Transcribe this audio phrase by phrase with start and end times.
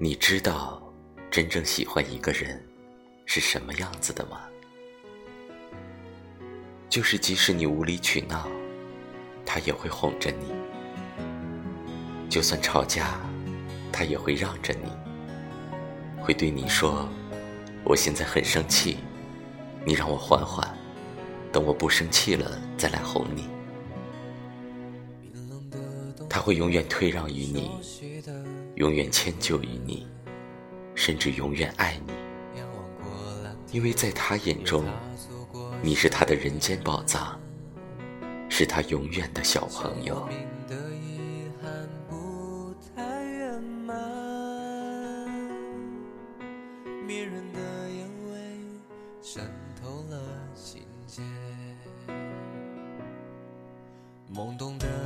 [0.00, 0.80] 你知道
[1.28, 2.64] 真正喜欢一个人
[3.26, 4.42] 是什么样子的吗？
[6.88, 8.46] 就是即使你无理取闹，
[9.44, 10.54] 他也会哄着你；
[12.30, 13.18] 就算吵架，
[13.92, 14.88] 他也会让着你，
[16.22, 17.08] 会对你说
[17.82, 18.98] ：“我现在很生气，
[19.84, 20.78] 你让我缓缓，
[21.50, 23.48] 等我不生气了再来哄你。”
[26.38, 27.68] 他会永远退让于你，
[28.76, 30.06] 永远迁就于你，
[30.94, 32.12] 甚至永远爱你，
[33.72, 34.84] 因为在他眼中，
[35.82, 37.36] 你是他的人间宝藏，
[38.48, 40.28] 是他永远的小朋友。
[54.32, 54.97] 懵懂的。